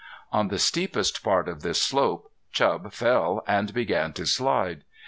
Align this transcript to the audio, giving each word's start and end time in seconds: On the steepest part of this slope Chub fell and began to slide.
On 0.31 0.47
the 0.47 0.57
steepest 0.57 1.21
part 1.23 1.47
of 1.47 1.61
this 1.61 1.79
slope 1.79 2.31
Chub 2.51 2.91
fell 2.91 3.43
and 3.47 3.71
began 3.71 4.13
to 4.13 4.25
slide. 4.25 4.83